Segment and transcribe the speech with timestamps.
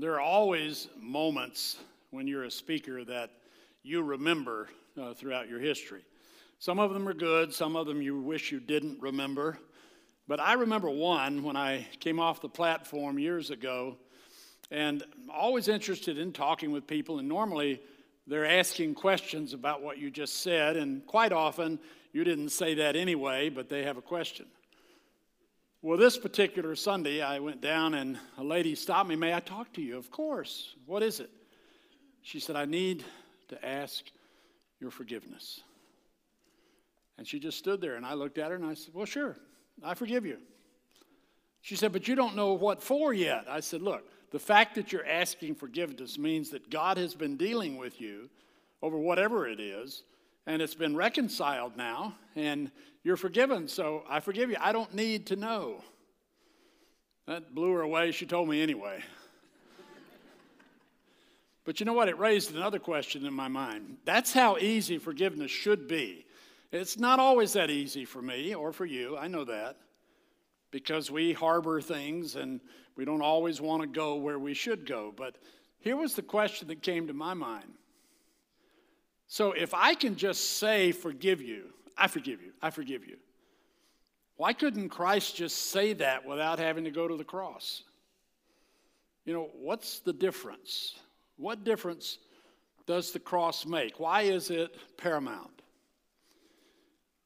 [0.00, 1.76] There are always moments
[2.10, 3.32] when you're a speaker that
[3.82, 6.00] you remember uh, throughout your history.
[6.58, 9.58] Some of them are good, some of them you wish you didn't remember.
[10.26, 13.98] But I remember one when I came off the platform years ago,
[14.70, 17.82] and always interested in talking with people, and normally
[18.26, 21.78] they're asking questions about what you just said, and quite often
[22.14, 24.46] you didn't say that anyway, but they have a question.
[25.82, 29.16] Well, this particular Sunday, I went down and a lady stopped me.
[29.16, 29.96] May I talk to you?
[29.96, 30.74] Of course.
[30.84, 31.30] What is it?
[32.20, 33.02] She said, I need
[33.48, 34.04] to ask
[34.78, 35.60] your forgiveness.
[37.16, 39.36] And she just stood there, and I looked at her and I said, Well, sure,
[39.82, 40.36] I forgive you.
[41.62, 43.46] She said, But you don't know what for yet.
[43.48, 47.78] I said, Look, the fact that you're asking forgiveness means that God has been dealing
[47.78, 48.28] with you
[48.82, 50.02] over whatever it is,
[50.46, 52.70] and it's been reconciled now, and
[53.02, 54.56] you're forgiven, so I forgive you.
[54.60, 55.82] I don't need to know.
[57.26, 58.12] That blew her away.
[58.12, 59.02] She told me anyway.
[61.64, 62.08] but you know what?
[62.08, 63.98] It raised another question in my mind.
[64.04, 66.26] That's how easy forgiveness should be.
[66.72, 69.16] It's not always that easy for me or for you.
[69.16, 69.76] I know that.
[70.70, 72.60] Because we harbor things and
[72.96, 75.12] we don't always want to go where we should go.
[75.16, 75.36] But
[75.78, 77.72] here was the question that came to my mind.
[79.26, 82.52] So if I can just say, forgive you, I forgive you.
[82.62, 83.18] I forgive you.
[84.36, 87.82] Why couldn't Christ just say that without having to go to the cross?
[89.26, 90.94] You know, what's the difference?
[91.36, 92.16] What difference
[92.86, 94.00] does the cross make?
[94.00, 95.60] Why is it paramount?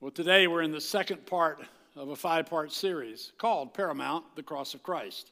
[0.01, 1.63] Well, today we're in the second part
[1.95, 5.31] of a five part series called Paramount the Cross of Christ.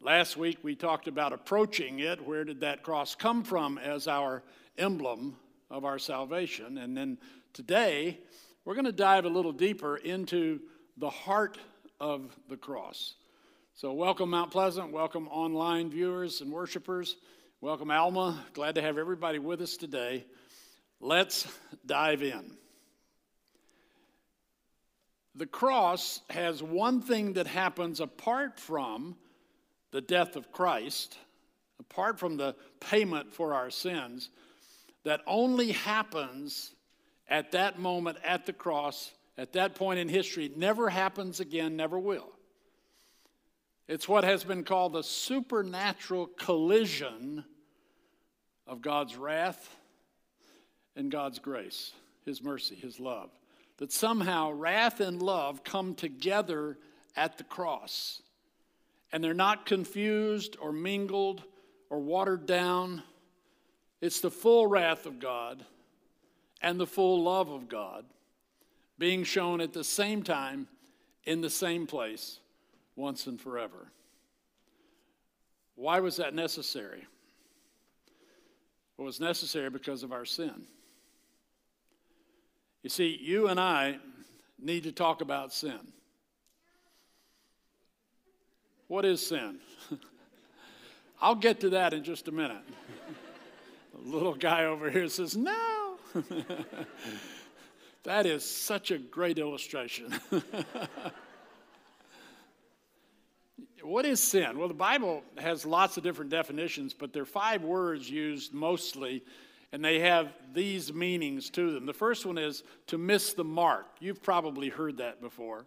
[0.00, 2.26] Last week we talked about approaching it.
[2.26, 4.42] Where did that cross come from as our
[4.78, 5.36] emblem
[5.70, 6.78] of our salvation?
[6.78, 7.18] And then
[7.52, 8.20] Today,
[8.64, 10.60] we're going to dive a little deeper into
[10.96, 11.58] the heart
[11.98, 13.16] of the cross.
[13.74, 14.92] So, welcome, Mount Pleasant.
[14.92, 17.16] Welcome, online viewers and worshipers.
[17.60, 18.44] Welcome, Alma.
[18.52, 20.24] Glad to have everybody with us today.
[21.00, 21.48] Let's
[21.84, 22.56] dive in.
[25.34, 29.16] The cross has one thing that happens apart from
[29.90, 31.18] the death of Christ,
[31.80, 34.30] apart from the payment for our sins,
[35.04, 36.74] that only happens
[37.28, 41.98] at that moment at the cross, at that point in history, never happens again, never
[41.98, 42.30] will.
[43.88, 47.44] It's what has been called the supernatural collision
[48.66, 49.76] of God's wrath
[50.94, 51.92] and God's grace,
[52.24, 53.30] His mercy, His love.
[53.78, 56.78] That somehow wrath and love come together
[57.16, 58.22] at the cross.
[59.12, 61.42] And they're not confused or mingled
[61.88, 63.02] or watered down.
[64.00, 65.64] It's the full wrath of God
[66.62, 68.04] and the full love of God
[68.98, 70.68] being shown at the same time
[71.24, 72.38] in the same place
[72.96, 73.90] once and forever.
[75.74, 77.06] Why was that necessary?
[78.98, 80.66] It was necessary because of our sin.
[82.82, 83.98] You see, you and I
[84.58, 85.78] need to talk about sin.
[88.88, 89.58] What is sin?
[91.22, 92.62] I'll get to that in just a minute.
[94.04, 95.96] little guy over here says, No,
[98.04, 100.12] that is such a great illustration.
[103.82, 104.58] what is sin?
[104.58, 109.22] Well, the Bible has lots of different definitions, but there are five words used mostly,
[109.72, 111.86] and they have these meanings to them.
[111.86, 113.86] The first one is to miss the mark.
[114.00, 115.66] You've probably heard that before,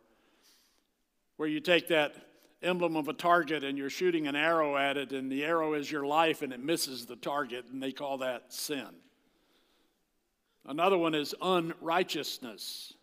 [1.37, 2.15] where you take that
[2.63, 5.91] emblem of a target and you're shooting an arrow at it, and the arrow is
[5.91, 8.87] your life and it misses the target, and they call that sin.
[10.65, 12.93] Another one is unrighteousness.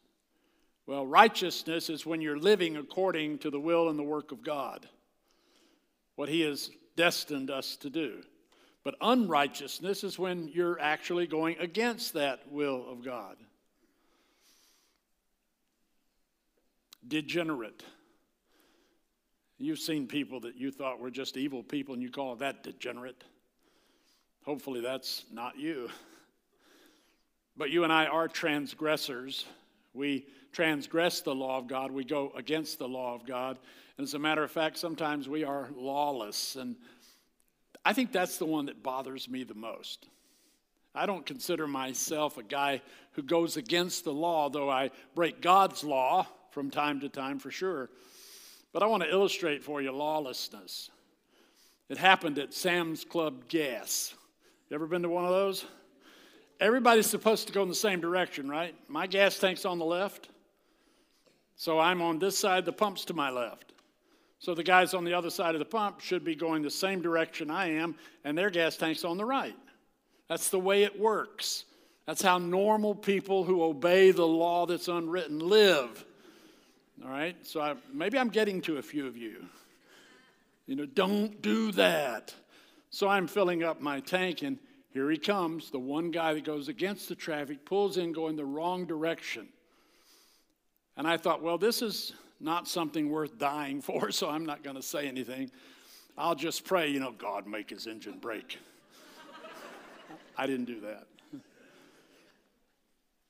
[0.86, 4.88] Well, righteousness is when you're living according to the will and the work of God,
[6.16, 8.22] what He has destined us to do.
[8.82, 13.36] But unrighteousness is when you're actually going against that will of God.
[17.06, 17.82] Degenerate.
[19.62, 23.22] You've seen people that you thought were just evil people and you call that degenerate.
[24.42, 25.90] Hopefully, that's not you.
[27.58, 29.44] But you and I are transgressors.
[29.92, 31.90] We transgress the law of God.
[31.92, 33.58] We go against the law of God.
[33.98, 36.56] And as a matter of fact, sometimes we are lawless.
[36.56, 36.74] And
[37.84, 40.06] I think that's the one that bothers me the most.
[40.94, 42.80] I don't consider myself a guy
[43.12, 47.50] who goes against the law, though I break God's law from time to time for
[47.50, 47.90] sure.
[48.72, 50.90] But I want to illustrate for you lawlessness.
[51.88, 54.14] It happened at Sam's Club Gas.
[54.68, 55.64] You ever been to one of those?
[56.60, 58.74] everybody's supposed to go in the same direction, right?
[58.88, 60.28] My gas tank's on the left,
[61.56, 63.72] so I'm on this side, the pump's to my left.
[64.38, 67.02] So the guys on the other side of the pump should be going the same
[67.02, 69.56] direction I am, and their gas tank's on the right.
[70.28, 71.64] That's the way it works.
[72.06, 76.04] That's how normal people who obey the law that's unwritten live.
[77.04, 77.36] All right?
[77.46, 79.46] So I, maybe I'm getting to a few of you.
[80.66, 82.34] You know, don't do that.
[82.90, 84.58] So I'm filling up my tank, and
[84.92, 85.70] here he comes.
[85.70, 89.48] The one guy that goes against the traffic pulls in going the wrong direction.
[90.96, 94.76] And I thought, well, this is not something worth dying for, so I'm not going
[94.76, 95.50] to say anything.
[96.18, 98.58] I'll just pray, you know, God make his engine break.
[100.36, 101.06] I didn't do that.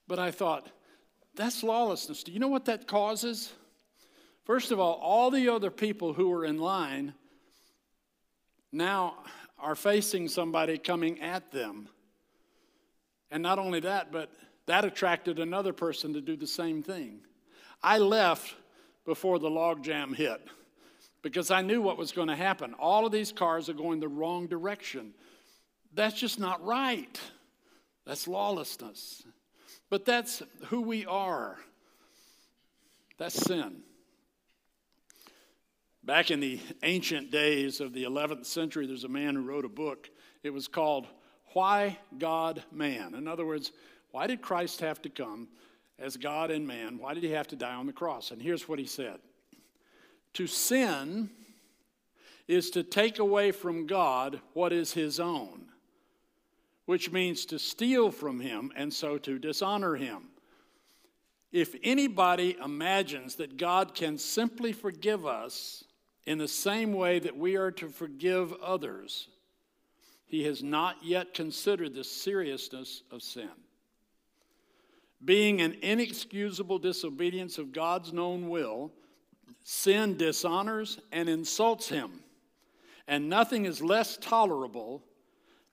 [0.08, 0.68] But I thought,
[1.34, 2.22] that's lawlessness.
[2.22, 3.52] Do you know what that causes?
[4.44, 7.14] First of all, all the other people who were in line
[8.72, 9.14] now
[9.58, 11.88] are facing somebody coming at them.
[13.30, 14.32] And not only that, but
[14.66, 17.20] that attracted another person to do the same thing.
[17.82, 18.54] I left
[19.04, 20.40] before the logjam hit
[21.22, 22.74] because I knew what was going to happen.
[22.74, 25.12] All of these cars are going the wrong direction.
[25.94, 27.20] That's just not right.
[28.06, 29.22] That's lawlessness.
[29.90, 31.58] But that's who we are.
[33.18, 33.82] That's sin.
[36.10, 39.68] Back in the ancient days of the 11th century, there's a man who wrote a
[39.68, 40.10] book.
[40.42, 41.06] It was called
[41.52, 43.14] Why God Man.
[43.14, 43.70] In other words,
[44.10, 45.46] why did Christ have to come
[46.00, 46.98] as God and man?
[46.98, 48.32] Why did he have to die on the cross?
[48.32, 49.20] And here's what he said
[50.32, 51.30] To sin
[52.48, 55.66] is to take away from God what is his own,
[56.86, 60.30] which means to steal from him and so to dishonor him.
[61.52, 65.84] If anybody imagines that God can simply forgive us
[66.26, 69.28] in the same way that we are to forgive others,
[70.26, 73.50] he has not yet considered the seriousness of sin
[75.24, 78.92] being an inexcusable disobedience of God's known will,
[79.64, 82.20] sin dishonors and insults him.
[83.06, 85.02] And nothing is less tolerable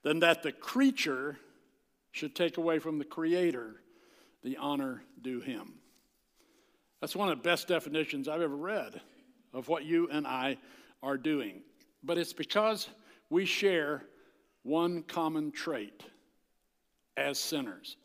[0.02, 1.38] than that the creature
[2.10, 3.76] should take away from the Creator
[4.42, 5.74] the honor due him.
[7.00, 9.00] That's one of the best definitions I've ever read
[9.52, 10.58] of what you and I
[11.02, 11.62] are doing.
[12.02, 12.88] But it's because
[13.30, 14.02] we share
[14.62, 16.02] one common trait
[17.16, 17.96] as sinners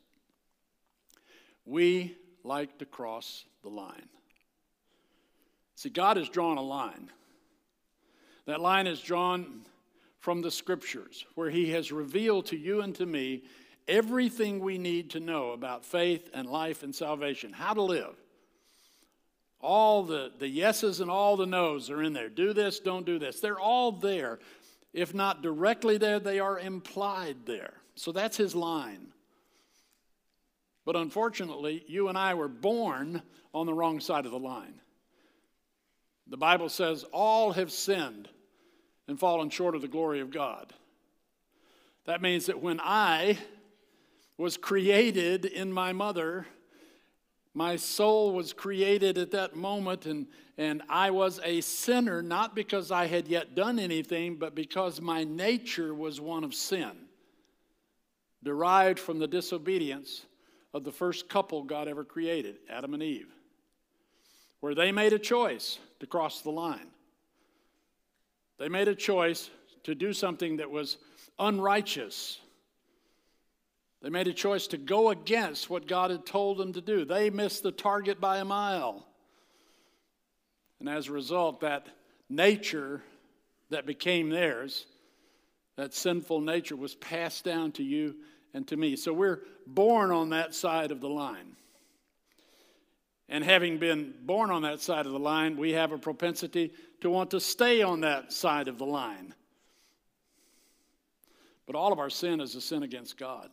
[1.65, 4.09] we like to cross the line.
[5.75, 7.09] See, God has drawn a line.
[8.45, 9.61] That line is drawn
[10.19, 13.43] from the scriptures, where He has revealed to you and to me
[13.87, 18.15] everything we need to know about faith and life and salvation, how to live.
[19.63, 22.27] All the, the yeses and all the nos are in there.
[22.27, 23.39] Do this, don't do this.
[23.39, 24.39] They're all there.
[24.91, 27.73] If not directly there, they are implied there.
[27.95, 29.07] So that's his line.
[30.85, 33.21] But unfortunately, you and I were born
[33.53, 34.81] on the wrong side of the line.
[36.27, 38.27] The Bible says, All have sinned
[39.07, 40.73] and fallen short of the glory of God.
[42.05, 43.37] That means that when I
[44.37, 46.45] was created in my mother,
[47.53, 50.27] my soul was created at that moment, and,
[50.57, 55.23] and I was a sinner, not because I had yet done anything, but because my
[55.23, 56.91] nature was one of sin,
[58.43, 60.25] derived from the disobedience
[60.73, 63.29] of the first couple God ever created, Adam and Eve,
[64.59, 66.87] where they made a choice to cross the line.
[68.57, 69.51] They made a choice
[69.83, 70.97] to do something that was
[71.37, 72.39] unrighteous.
[74.03, 77.05] They made a choice to go against what God had told them to do.
[77.05, 79.07] They missed the target by a mile.
[80.81, 81.87] And as a result, that
[82.29, 83.01] nature
[83.69, 84.85] that became theirs,
[85.77, 88.15] that sinful nature, was passed down to you
[88.53, 88.97] and to me.
[88.97, 91.55] So we're born on that side of the line.
[93.29, 97.09] And having been born on that side of the line, we have a propensity to
[97.09, 99.33] want to stay on that side of the line.
[101.65, 103.49] But all of our sin is a sin against God.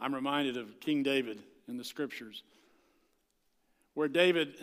[0.00, 2.42] I'm reminded of King David in the scriptures,
[3.94, 4.54] where David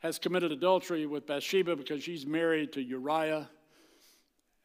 [0.00, 3.48] has committed adultery with Bathsheba because she's married to Uriah.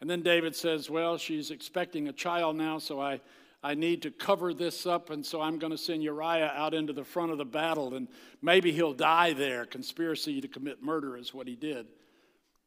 [0.01, 3.21] And then David says, Well, she's expecting a child now, so I,
[3.63, 6.93] I need to cover this up, and so I'm going to send Uriah out into
[6.93, 8.07] the front of the battle, and
[8.41, 9.65] maybe he'll die there.
[9.65, 11.87] Conspiracy to commit murder is what he did.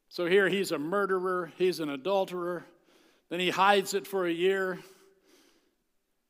[0.09, 2.65] So here he's a murderer, he's an adulterer.
[3.29, 4.79] Then he hides it for a year,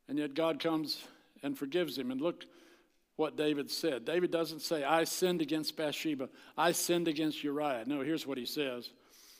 [0.09, 1.01] and yet God comes
[1.41, 2.11] and forgives him.
[2.11, 2.43] And look
[3.15, 4.03] what David said.
[4.03, 7.83] David doesn't say, I sinned against Bathsheba, I sinned against Uriah.
[7.85, 8.89] No, here's what he says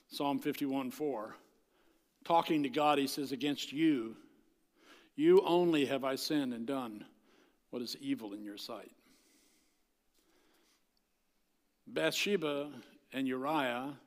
[0.09, 1.35] Psalm 51 4
[2.29, 4.15] talking to God, he says, Against you,
[5.15, 7.03] you only have I sinned and done
[7.71, 8.91] what is evil in your sight.
[11.87, 12.69] Bathsheba
[13.11, 13.97] and Uriah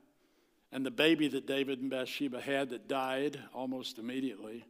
[0.70, 4.64] and the baby that David and Bathsheba had that died almost immediately,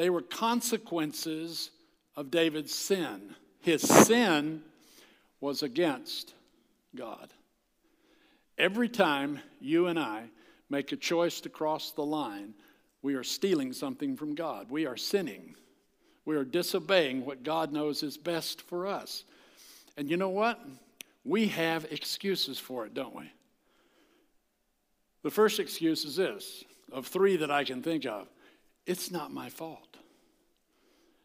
[0.00, 1.70] they were consequences
[2.16, 3.34] of David's sin.
[3.60, 4.62] His sin
[5.42, 6.32] was against
[6.96, 7.28] God.
[8.56, 10.30] Every time you and I
[10.70, 12.54] make a choice to cross the line,
[13.02, 14.70] we are stealing something from God.
[14.70, 15.54] We are sinning.
[16.24, 19.24] We are disobeying what God knows is best for us.
[19.98, 20.58] And you know what?
[21.26, 23.30] We have excuses for it, don't we?
[25.24, 28.28] The first excuse is this of three that I can think of
[28.90, 29.96] it's not my fault.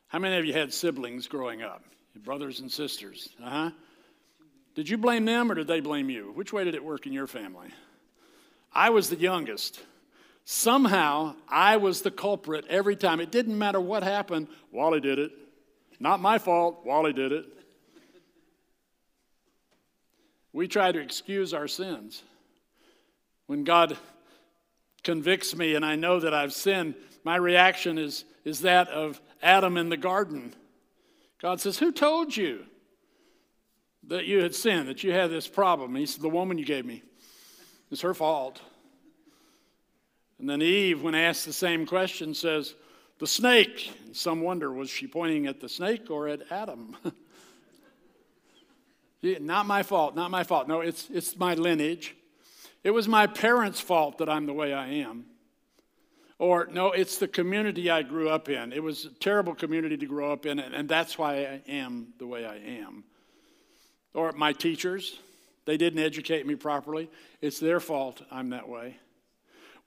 [0.08, 1.84] How many of you had siblings growing up?
[2.24, 3.30] Brothers and sisters?
[3.44, 3.72] Uh huh.
[4.76, 6.32] Did you blame them or did they blame you?
[6.36, 7.70] Which way did it work in your family?
[8.72, 9.80] I was the youngest.
[10.44, 13.20] Somehow, I was the culprit every time.
[13.20, 15.32] It didn't matter what happened, Wally did it.
[16.00, 17.46] Not my fault, Wally did it.
[20.54, 22.22] We try to excuse our sins.
[23.48, 23.98] When God
[25.06, 29.78] convicts me and I know that I've sinned, my reaction is, is that of Adam
[29.78, 30.54] in the garden.
[31.42, 32.66] God says, Who told you
[34.08, 35.96] that you had sinned, that you had this problem?
[35.96, 37.04] he said, The woman you gave me.
[37.92, 38.62] It's her fault.
[40.40, 42.74] And then Eve, when asked the same question, says,
[43.20, 43.96] The snake.
[44.06, 46.98] And some wonder, was she pointing at the snake or at Adam?
[49.40, 50.68] not my fault, not my fault.
[50.68, 52.16] No, it's, it's my lineage.
[52.86, 55.26] It was my parents' fault that I'm the way I am.
[56.38, 58.72] Or, no, it's the community I grew up in.
[58.72, 62.28] It was a terrible community to grow up in, and that's why I am the
[62.28, 63.04] way I am.
[64.14, 65.18] Or my teachers,
[65.66, 67.10] they didn't educate me properly.
[67.42, 68.98] It's their fault I'm that way.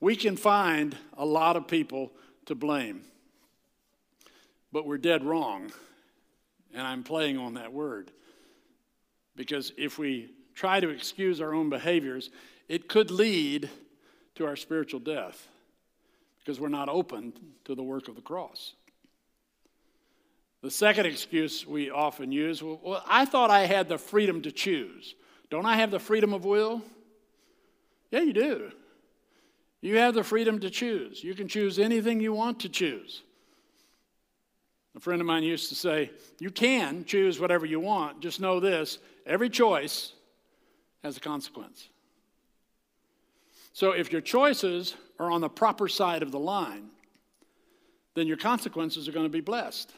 [0.01, 2.11] We can find a lot of people
[2.47, 3.03] to blame,
[4.73, 5.71] but we're dead wrong.
[6.75, 8.11] And I'm playing on that word.
[9.37, 12.31] Because if we try to excuse our own behaviors,
[12.69, 13.71] it could lead
[14.35, 15.47] to our spiritual death
[16.41, 17.33] because we're not open
[17.65, 18.75] to the work of the cross.
[20.63, 25.15] The second excuse we often use well, I thought I had the freedom to choose.
[25.49, 26.83] Don't I have the freedom of will?
[28.11, 28.73] Yeah, you do.
[29.81, 31.23] You have the freedom to choose.
[31.23, 33.23] You can choose anything you want to choose.
[34.97, 36.11] A friend of mine used to say,
[36.41, 38.19] You can choose whatever you want.
[38.19, 40.15] Just know this every choice
[41.03, 41.89] has a consequence.
[43.73, 46.89] So if your choices are on the proper side of the line,
[48.15, 49.93] then your consequences are going to be blessed.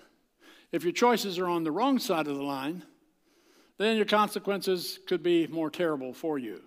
[0.73, 2.83] If your choices are on the wrong side of the line,
[3.78, 6.61] then your consequences could be more terrible for you.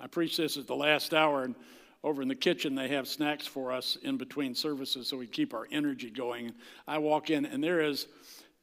[0.00, 1.54] I preach this at the last hour, and
[2.02, 5.52] over in the kitchen, they have snacks for us in between services so we keep
[5.52, 6.54] our energy going.
[6.86, 8.06] I walk in, and there is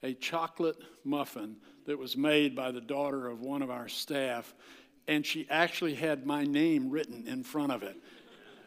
[0.04, 1.56] a chocolate muffin
[1.86, 4.54] that was made by the daughter of one of our staff
[5.08, 7.98] and she actually had my name written in front of it.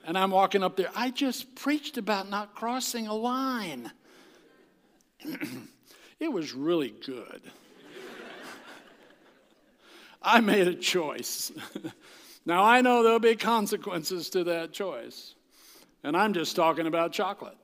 [0.04, 0.90] And I'm walking up there.
[0.94, 3.90] I just preached about not crossing a line.
[6.20, 7.42] it was really good.
[10.22, 11.50] I made a choice.
[12.46, 15.34] now, I know there'll be consequences to that choice.
[16.04, 17.56] And I'm just talking about chocolate.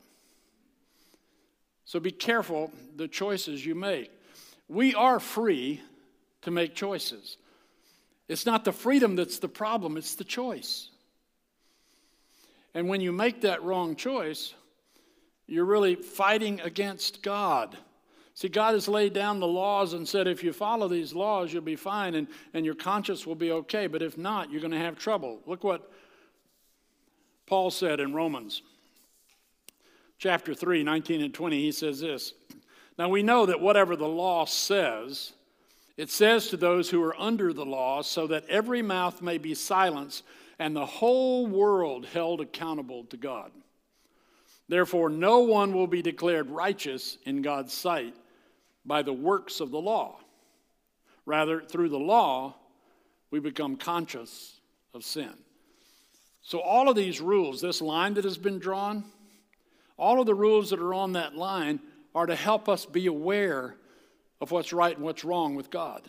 [1.93, 4.11] So be careful the choices you make.
[4.67, 5.83] We are free
[6.41, 7.37] to make choices.
[8.29, 10.89] It's not the freedom that's the problem, it's the choice.
[12.73, 14.55] And when you make that wrong choice,
[15.47, 17.77] you're really fighting against God.
[18.33, 21.61] See, God has laid down the laws and said if you follow these laws, you'll
[21.61, 23.87] be fine and, and your conscience will be okay.
[23.87, 25.41] But if not, you're going to have trouble.
[25.47, 25.93] Look what
[27.45, 28.63] Paul said in Romans
[30.23, 31.61] chapter 3, 19 and 20.
[31.61, 32.33] He says this
[32.97, 35.33] Now we know that whatever the law says,
[35.97, 39.55] it says to those who are under the law, so that every mouth may be
[39.55, 40.23] silenced
[40.61, 43.51] and the whole world held accountable to God.
[44.69, 48.15] Therefore, no one will be declared righteous in God's sight
[48.87, 50.19] by the works of the law.
[51.27, 52.55] Rather, through the law,
[53.33, 54.61] we become conscious
[54.95, 55.33] of sin.
[56.43, 59.05] So, all of these rules, this line that has been drawn,
[60.03, 61.79] all of the rules that are on that line
[62.13, 63.77] are to help us be aware
[64.41, 66.03] of what's right and what's wrong with God.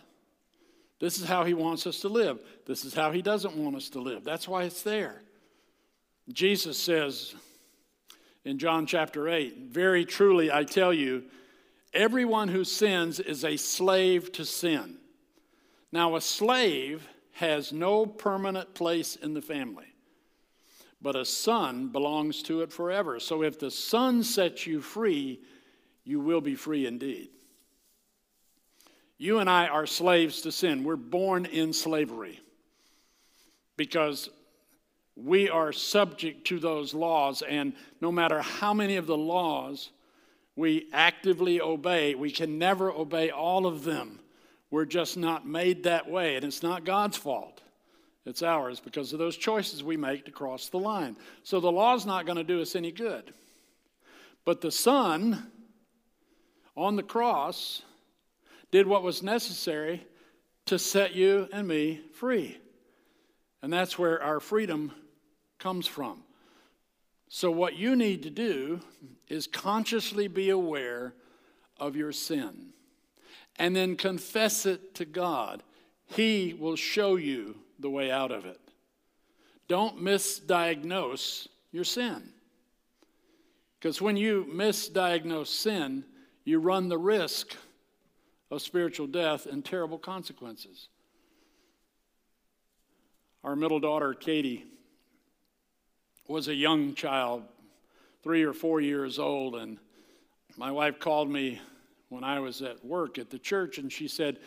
[0.98, 2.40] This is how He wants us to live.
[2.66, 4.24] This is how He doesn't want us to live.
[4.24, 5.22] That's why it's there.
[6.32, 7.36] Jesus says
[8.44, 11.22] in John chapter 8, Very truly I tell you,
[11.92, 14.96] everyone who sins is a slave to sin.
[15.92, 19.93] Now, a slave has no permanent place in the family,
[21.04, 23.20] but a son belongs to it forever.
[23.20, 25.38] So if the son sets you free,
[26.02, 27.28] you will be free indeed.
[29.18, 30.82] You and I are slaves to sin.
[30.82, 32.40] We're born in slavery
[33.76, 34.30] because
[35.14, 39.90] we are subject to those laws, and no matter how many of the laws
[40.56, 44.20] we actively obey, we can never obey all of them.
[44.70, 47.60] We're just not made that way, and it's not God's fault.
[48.26, 51.16] It's ours because of those choices we make to cross the line.
[51.42, 53.34] So the law's not going to do us any good.
[54.44, 55.50] But the Son
[56.76, 57.82] on the cross
[58.70, 60.06] did what was necessary
[60.66, 62.58] to set you and me free.
[63.62, 64.92] And that's where our freedom
[65.58, 66.22] comes from.
[67.28, 68.80] So, what you need to do
[69.28, 71.14] is consciously be aware
[71.78, 72.72] of your sin
[73.58, 75.62] and then confess it to God.
[76.06, 78.60] He will show you the way out of it.
[79.68, 82.22] Don't misdiagnose your sin.
[83.78, 86.04] Because when you misdiagnose sin,
[86.44, 87.56] you run the risk
[88.50, 90.88] of spiritual death and terrible consequences.
[93.42, 94.64] Our middle daughter, Katie,
[96.28, 97.42] was a young child,
[98.22, 99.78] three or four years old, and
[100.56, 101.60] my wife called me
[102.08, 104.38] when I was at work at the church, and she said,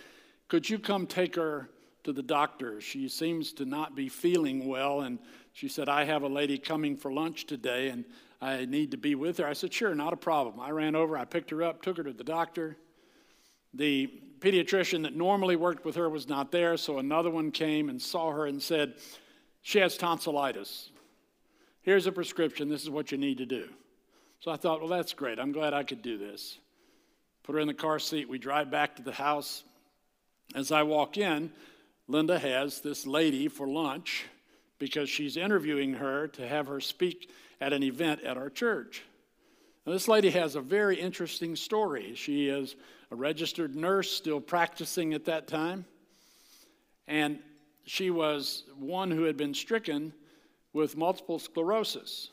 [0.48, 1.70] Could you come take her
[2.08, 2.80] to the doctor?
[2.80, 5.20] She seems to not be feeling well, and
[5.52, 8.06] she said, I have a lady coming for lunch today, and
[8.42, 9.46] I need to be with her.
[9.46, 10.58] I said, Sure, not a problem.
[10.60, 12.78] I ran over, I picked her up, took her to the doctor.
[13.74, 14.10] The
[14.40, 18.32] pediatrician that normally worked with her was not there, so another one came and saw
[18.32, 18.94] her and said,
[19.62, 20.90] She has tonsillitis.
[21.82, 22.70] Here's a prescription.
[22.70, 23.68] This is what you need to do.
[24.40, 25.40] So I thought, well, that's great.
[25.40, 26.58] I'm glad I could do this.
[27.44, 28.30] Put her in the car seat.
[28.30, 29.64] We drive back to the house.
[30.56, 31.52] As I walk in,
[32.08, 34.26] Linda has this lady for lunch
[34.80, 39.04] because she's interviewing her to have her speak at an event at our church.
[39.86, 42.14] Now, this lady has a very interesting story.
[42.16, 42.76] She is
[43.12, 45.86] a registered nurse, still practicing at that time.
[47.08, 47.40] And
[47.86, 50.14] she was one who had been stricken
[50.74, 52.30] with multiple sclerosis.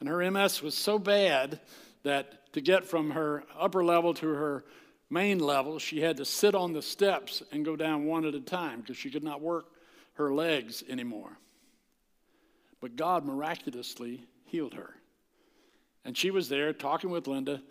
[0.00, 1.60] And her MS was so bad
[2.04, 4.64] that to get from her upper level to her
[5.10, 8.40] main level, she had to sit on the steps and go down one at a
[8.40, 9.66] time because she could not work
[10.14, 11.38] her legs anymore.
[12.80, 14.94] But God miraculously healed her.
[16.04, 17.62] And she was there talking with Linda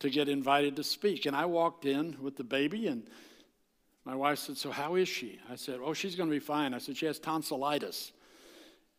[0.00, 1.26] to get invited to speak.
[1.26, 3.04] And I walked in with the baby, and
[4.04, 5.38] my wife said, So, how is she?
[5.50, 6.74] I said, Oh, she's going to be fine.
[6.74, 8.12] I said, She has tonsillitis.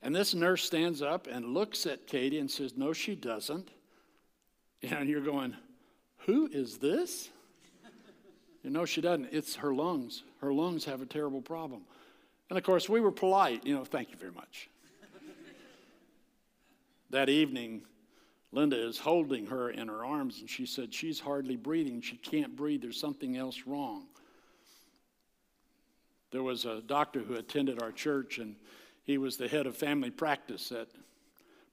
[0.03, 3.69] And this nurse stands up and looks at Katie and says, No, she doesn't.
[4.83, 5.55] And you're going,
[6.25, 7.29] Who is this?
[8.63, 9.29] You know, she doesn't.
[9.31, 10.23] It's her lungs.
[10.39, 11.81] Her lungs have a terrible problem.
[12.49, 14.69] And of course, we were polite, you know, thank you very much.
[17.09, 17.81] that evening,
[18.51, 22.01] Linda is holding her in her arms, and she said, She's hardly breathing.
[22.01, 22.81] She can't breathe.
[22.81, 24.05] There's something else wrong.
[26.31, 28.55] There was a doctor who attended our church, and
[29.03, 30.87] he was the head of family practice at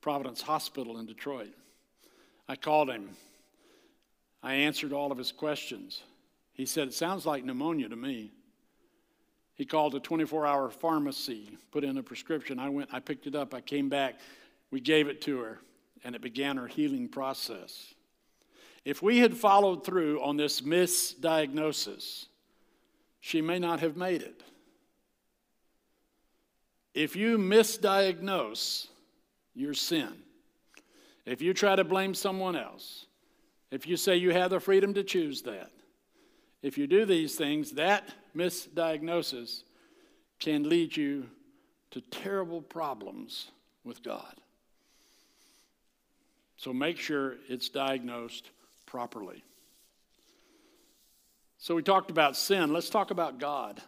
[0.00, 1.52] Providence Hospital in Detroit.
[2.48, 3.10] I called him.
[4.42, 6.02] I answered all of his questions.
[6.52, 8.30] He said, It sounds like pneumonia to me.
[9.54, 12.60] He called a 24 hour pharmacy, put in a prescription.
[12.60, 14.20] I went, I picked it up, I came back,
[14.70, 15.58] we gave it to her,
[16.04, 17.94] and it began her healing process.
[18.84, 22.26] If we had followed through on this misdiagnosis,
[23.18, 24.44] she may not have made it.
[26.94, 28.86] If you misdiagnose
[29.54, 30.12] your sin,
[31.26, 33.07] if you try to blame someone else,
[33.70, 35.70] if you say you have the freedom to choose that,
[36.62, 39.62] if you do these things, that misdiagnosis
[40.40, 41.26] can lead you
[41.90, 43.50] to terrible problems
[43.84, 44.34] with God.
[46.56, 48.50] So make sure it's diagnosed
[48.86, 49.44] properly.
[51.58, 52.72] So we talked about sin.
[52.72, 53.80] Let's talk about God.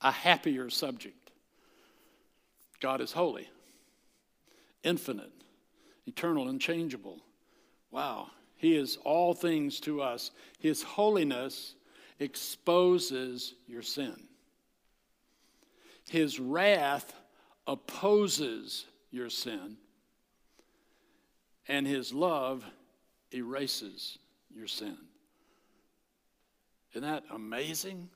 [0.00, 1.14] A happier subject.
[2.80, 3.48] God is holy,
[4.84, 5.32] infinite,
[6.06, 7.18] eternal, and changeable.
[7.90, 8.30] Wow.
[8.56, 10.30] He is all things to us.
[10.58, 11.74] His holiness
[12.18, 14.28] exposes your sin.
[16.10, 17.12] His wrath
[17.66, 19.76] opposes your sin.
[21.68, 22.64] And his love
[23.32, 24.18] erases
[24.50, 24.96] your sin.
[26.92, 28.08] Isn't that amazing?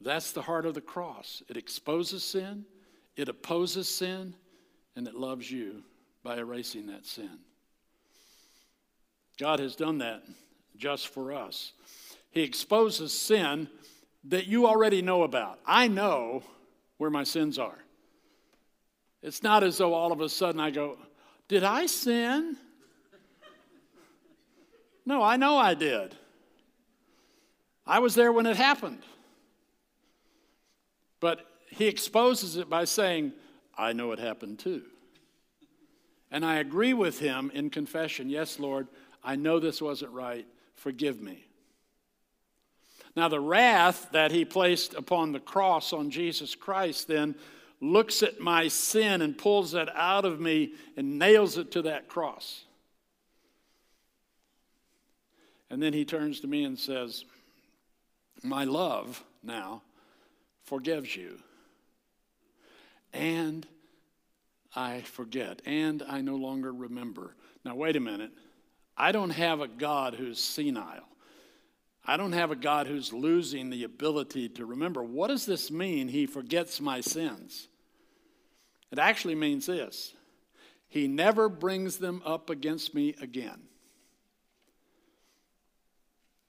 [0.00, 1.42] That's the heart of the cross.
[1.48, 2.64] It exposes sin,
[3.16, 4.34] it opposes sin
[4.96, 5.84] and it loves you
[6.22, 7.38] by erasing that sin.
[9.40, 10.22] God has done that
[10.76, 11.72] just for us.
[12.30, 13.68] He exposes sin
[14.24, 15.58] that you already know about.
[15.66, 16.42] I know
[16.98, 17.78] where my sins are.
[19.22, 20.98] It's not as though all of a sudden I go,
[21.48, 22.58] Did I sin?
[25.06, 26.14] No, I know I did.
[27.86, 29.02] I was there when it happened.
[31.18, 33.32] But he exposes it by saying,
[33.76, 34.82] I know it happened too.
[36.30, 38.86] And I agree with him in confession Yes, Lord,
[39.22, 40.46] I know this wasn't right.
[40.74, 41.44] Forgive me.
[43.16, 47.34] Now, the wrath that he placed upon the cross on Jesus Christ then
[47.80, 52.08] looks at my sin and pulls that out of me and nails it to that
[52.08, 52.64] cross.
[55.70, 57.24] And then he turns to me and says,
[58.42, 59.82] My love now
[60.64, 61.38] forgives you.
[63.12, 63.66] And
[64.74, 67.34] I forget, and I no longer remember.
[67.64, 68.30] Now, wait a minute.
[68.96, 71.08] I don't have a God who's senile.
[72.04, 75.02] I don't have a God who's losing the ability to remember.
[75.02, 76.08] What does this mean?
[76.08, 77.68] He forgets my sins.
[78.90, 80.12] It actually means this
[80.88, 83.60] He never brings them up against me again.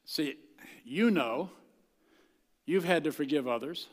[0.05, 0.35] See,
[0.83, 1.49] you know,
[2.65, 3.87] you've had to forgive others.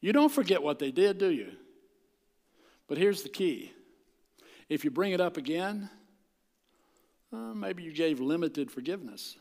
[0.00, 1.52] You don't forget what they did, do you?
[2.88, 3.72] But here's the key
[4.68, 5.90] if you bring it up again,
[7.32, 9.36] uh, maybe you gave limited forgiveness.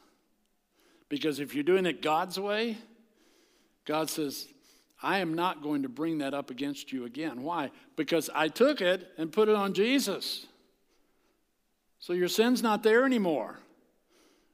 [1.09, 2.77] Because if you're doing it God's way,
[3.85, 4.47] God says,
[5.01, 7.43] I am not going to bring that up against you again.
[7.43, 7.71] Why?
[7.95, 10.45] Because I took it and put it on Jesus.
[11.99, 13.59] So your sin's not there anymore.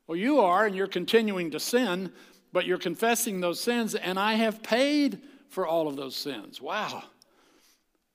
[0.06, 2.12] Well, you are, and you're continuing to sin,
[2.52, 6.62] but you're confessing those sins, and I have paid for all of those sins.
[6.62, 7.04] Wow.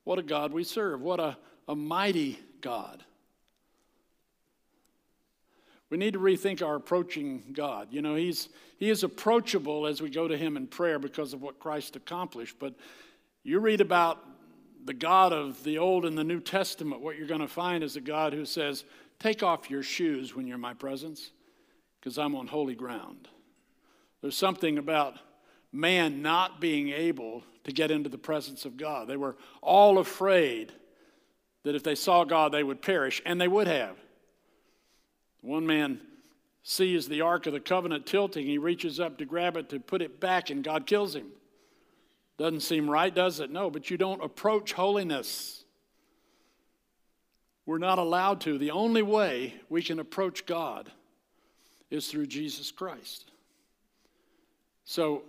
[0.05, 1.01] What a God we serve.
[1.01, 3.03] What a, a mighty God.
[5.91, 7.89] We need to rethink our approaching God.
[7.91, 8.49] You know, he's,
[8.79, 12.57] He is approachable as we go to Him in prayer because of what Christ accomplished.
[12.59, 12.75] But
[13.43, 14.23] you read about
[14.85, 17.97] the God of the Old and the New Testament, what you're going to find is
[17.97, 18.85] a God who says,
[19.19, 21.31] Take off your shoes when you're in my presence
[21.99, 23.29] because I'm on holy ground.
[24.21, 25.17] There's something about
[25.73, 29.09] man not being able to get into the presence of God.
[29.09, 30.73] They were all afraid
[31.65, 33.97] that if they saw God, they would perish, and they would have.
[35.41, 36.01] One man
[36.63, 38.47] sees the Ark of the Covenant tilting.
[38.47, 41.29] He reaches up to grab it to put it back, and God kills him.
[42.37, 43.51] Doesn't seem right, does it?
[43.51, 45.65] No, but you don't approach holiness.
[47.67, 48.59] We're not allowed to.
[48.59, 50.91] The only way we can approach God
[51.91, 53.31] is through Jesus Christ.
[54.85, 55.23] So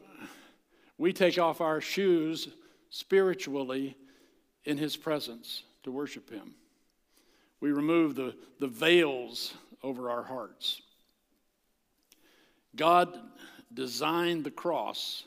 [0.97, 2.49] we take off our shoes
[2.89, 3.97] spiritually
[4.65, 6.53] in His presence to worship Him.
[7.59, 10.81] We remove the, the veils over our hearts.
[12.75, 13.17] God
[13.73, 15.23] designed the cross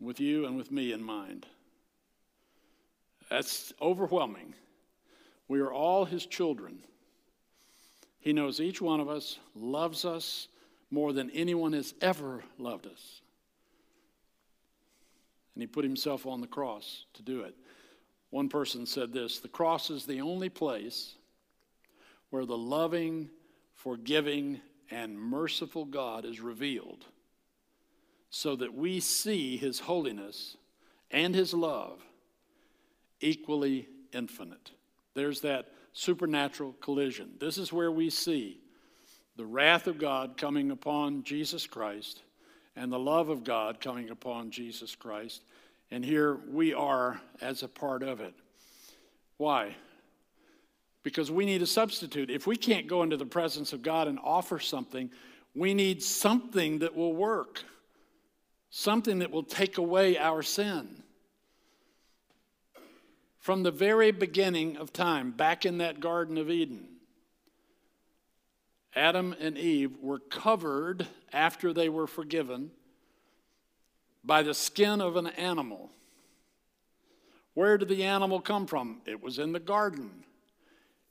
[0.00, 1.46] with you and with me in mind.
[3.30, 4.54] That's overwhelming.
[5.48, 6.78] We are all His children.
[8.20, 10.48] He knows each one of us, loves us
[10.90, 13.20] more than anyone has ever loved us.
[15.54, 17.54] And He put Himself on the cross to do it.
[18.30, 21.14] One person said this the cross is the only place
[22.30, 23.30] where the loving,
[23.74, 24.60] forgiving,
[24.90, 27.04] and merciful God is revealed
[28.30, 30.56] so that we see his holiness
[31.10, 32.00] and his love
[33.20, 34.72] equally infinite.
[35.14, 37.30] There's that supernatural collision.
[37.38, 38.60] This is where we see
[39.36, 42.22] the wrath of God coming upon Jesus Christ
[42.74, 45.42] and the love of God coming upon Jesus Christ.
[45.90, 48.34] And here we are as a part of it.
[49.38, 49.76] Why?
[51.06, 52.30] Because we need a substitute.
[52.30, 55.08] If we can't go into the presence of God and offer something,
[55.54, 57.62] we need something that will work,
[58.70, 61.04] something that will take away our sin.
[63.38, 66.88] From the very beginning of time, back in that Garden of Eden,
[68.92, 72.72] Adam and Eve were covered after they were forgiven
[74.24, 75.88] by the skin of an animal.
[77.54, 79.02] Where did the animal come from?
[79.06, 80.24] It was in the garden.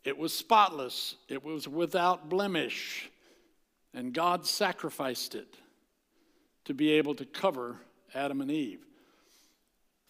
[0.06, 3.10] It was spotless, it was without blemish,
[3.91, 5.58] and God sacrificed it
[6.65, 7.78] to be able to cover
[8.13, 8.86] Adam and Eve.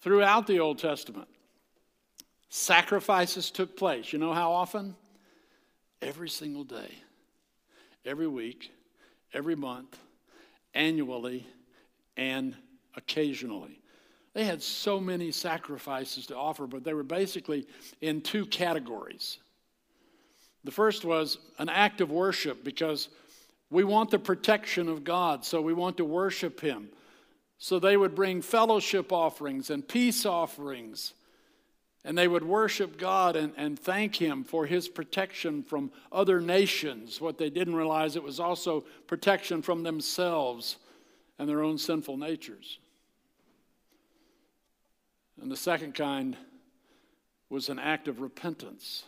[0.01, 1.29] Throughout the Old Testament,
[2.49, 4.11] sacrifices took place.
[4.11, 4.95] You know how often?
[6.01, 6.91] Every single day,
[8.05, 8.71] every week,
[9.33, 9.97] every month,
[10.73, 11.47] annually,
[12.17, 12.53] and
[12.95, 13.79] occasionally.
[14.33, 17.65] They had so many sacrifices to offer, but they were basically
[18.01, 19.39] in two categories.
[20.65, 23.07] The first was an act of worship because
[23.69, 26.89] we want the protection of God, so we want to worship Him.
[27.59, 31.13] So they would bring fellowship offerings and peace offerings,
[32.03, 37.21] and they would worship God and, and thank Him for His protection from other nations.
[37.21, 40.77] What they didn't realize, it was also protection from themselves
[41.37, 42.79] and their own sinful natures.
[45.39, 46.35] And the second kind
[47.51, 49.03] was an act of repentance,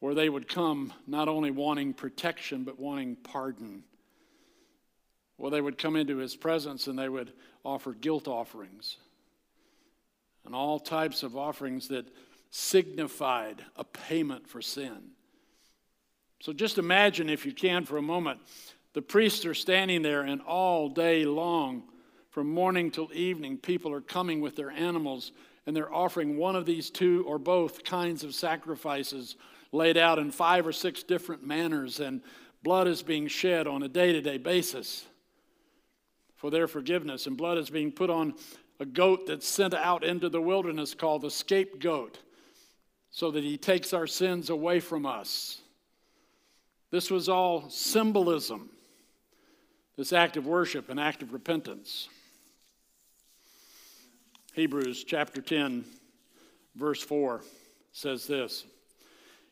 [0.00, 3.84] where they would come not only wanting protection, but wanting pardon.
[5.38, 7.32] Well, they would come into his presence and they would
[7.64, 8.96] offer guilt offerings
[10.44, 12.06] and all types of offerings that
[12.50, 15.12] signified a payment for sin.
[16.40, 18.40] So just imagine, if you can, for a moment,
[18.94, 21.84] the priests are standing there, and all day long,
[22.30, 25.32] from morning till evening, people are coming with their animals,
[25.66, 29.36] and they're offering one of these two or both kinds of sacrifices
[29.72, 32.22] laid out in five or six different manners, and
[32.62, 35.04] blood is being shed on a day to day basis
[36.36, 38.34] for their forgiveness, and blood is being put on
[38.78, 42.18] a goat that's sent out into the wilderness called the scapegoat
[43.10, 45.60] so that he takes our sins away from us.
[46.90, 48.70] This was all symbolism,
[49.96, 52.08] this act of worship, and act of repentance.
[54.54, 55.84] Hebrews chapter 10,
[56.74, 57.42] verse 4
[57.92, 58.64] says this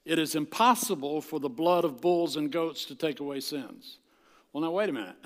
[0.09, 3.99] It is impossible for the blood of bulls and goats to take away sins.
[4.51, 5.17] Well, now, wait a minute.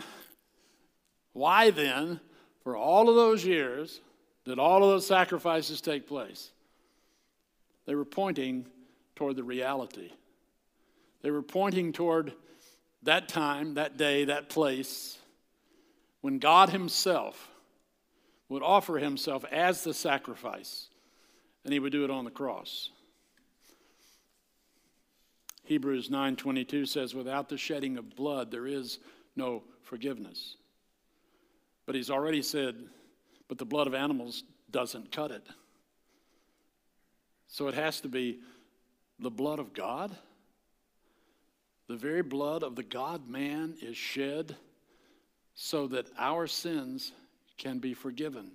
[1.35, 2.19] Why then,
[2.65, 4.01] for all of those years,
[4.45, 6.51] did all of those sacrifices take place?
[7.87, 8.67] They were pointing
[9.15, 10.11] toward the reality.
[11.23, 12.33] They were pointing toward
[13.05, 15.17] that time, that day, that place
[16.23, 17.53] when God Himself
[18.49, 20.89] would offer Himself as the sacrifice,
[21.63, 22.91] and He would do it on the cross.
[25.65, 28.99] Hebrews 9:22 says without the shedding of blood there is
[29.37, 30.57] no forgiveness.
[31.87, 32.89] But he's already said
[33.49, 35.47] but the blood of animals doesn't cut it.
[37.49, 38.41] So it has to be
[39.19, 40.17] the blood of God.
[41.89, 44.57] The very blood of the God man is shed
[45.55, 47.13] so that our sins
[47.59, 48.53] can be forgiven.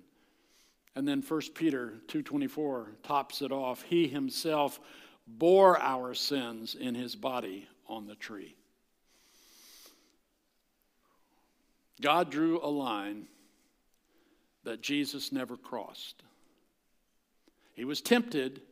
[0.96, 3.82] And then 1 Peter 2:24 tops it off.
[3.82, 4.80] He himself
[5.28, 8.56] bore our sins in his body on the tree.
[12.00, 13.26] God drew a line
[14.64, 16.22] that Jesus never crossed.
[17.74, 18.62] He was tempted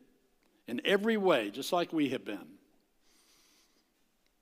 [0.66, 2.47] in every way, just like we have been.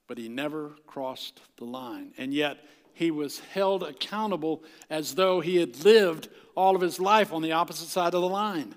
[0.06, 2.12] But he never crossed the line.
[2.18, 2.58] And yet,
[2.92, 7.52] he was held accountable as though he had lived all of his life on the
[7.52, 8.74] opposite side of the line.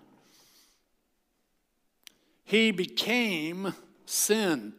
[2.47, 3.73] He became
[4.05, 4.71] sin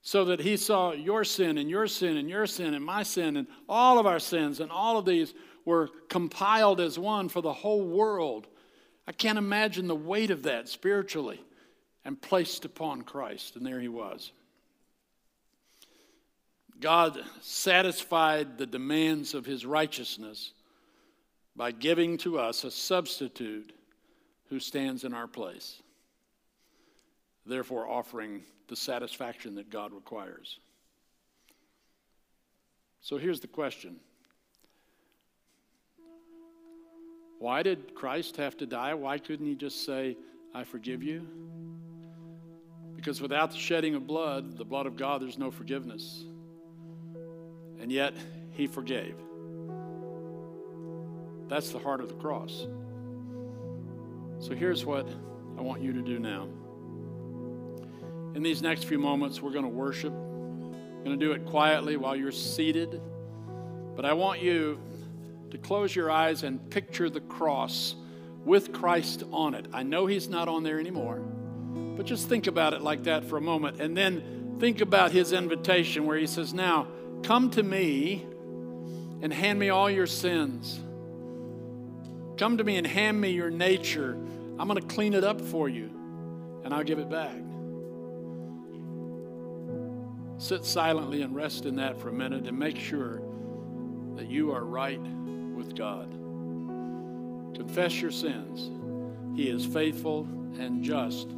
[0.00, 3.36] so that he saw your sin and your sin and your sin and my sin
[3.36, 5.34] and all of our sins and all of these
[5.66, 8.46] were compiled as one for the whole world.
[9.06, 11.44] I can't imagine the weight of that spiritually
[12.02, 13.56] and placed upon Christ.
[13.56, 14.32] And there he was.
[16.80, 20.52] God satisfied the demands of his righteousness
[21.54, 23.74] by giving to us a substitute
[24.48, 25.82] who stands in our place,
[27.46, 30.58] therefore, offering the satisfaction that God requires.
[33.00, 33.96] So here's the question
[37.38, 38.94] Why did Christ have to die?
[38.94, 40.16] Why couldn't he just say,
[40.54, 41.26] I forgive you?
[42.94, 46.24] Because without the shedding of blood, the blood of God, there's no forgiveness.
[47.80, 48.14] And yet,
[48.52, 49.16] he forgave.
[51.48, 52.66] That's the heart of the cross.
[54.38, 55.08] So here's what
[55.58, 56.46] I want you to do now.
[58.34, 60.12] In these next few moments, we're going to worship.
[60.12, 63.00] Going to do it quietly while you're seated.
[63.96, 64.80] But I want you
[65.50, 67.96] to close your eyes and picture the cross
[68.44, 69.66] with Christ on it.
[69.72, 71.18] I know He's not on there anymore,
[71.96, 73.80] but just think about it like that for a moment.
[73.80, 76.86] And then think about His invitation where He says, Now,
[77.22, 78.26] come to me
[79.22, 80.80] and hand me all your sins.
[82.38, 84.12] Come to me and hand me your nature.
[84.58, 85.90] I'm going to clean it up for you,
[86.64, 87.49] and I'll give it back.
[90.40, 93.20] Sit silently and rest in that for a minute and make sure
[94.16, 94.98] that you are right
[95.54, 96.10] with God.
[97.54, 98.70] Confess your sins.
[99.36, 100.26] He is faithful
[100.58, 101.28] and just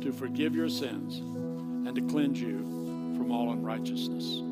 [0.00, 2.60] to forgive your sins and to cleanse you
[3.16, 4.42] from all unrighteousness.